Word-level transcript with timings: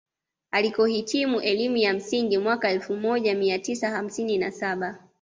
Alikohitimu 0.51 1.41
elimu 1.41 1.77
ya 1.77 1.93
msingi 1.93 2.37
mwaka 2.37 2.69
elfu 2.69 2.95
moja 2.95 3.35
mia 3.35 3.59
tisa 3.59 3.89
hamsini 3.89 4.37
na 4.37 4.51
saba 4.51 5.03